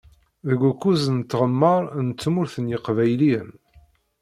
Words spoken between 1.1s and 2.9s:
n tɣemmar n tmurt n